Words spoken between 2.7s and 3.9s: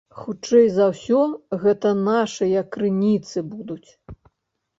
крыніцы будуць.